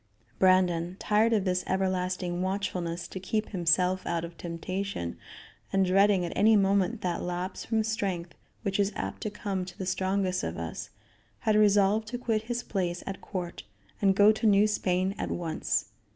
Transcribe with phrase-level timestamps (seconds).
[0.39, 5.15] Brandon, tired of this everlasting watchfulness to keep himself out of temptation,
[5.71, 8.33] and, dreading at any moment that lapse from strength
[8.63, 10.89] which is apt to come to the strongest of us,
[11.41, 13.61] had resolved to quit his place at court
[14.01, 15.89] and go to New Spain at once.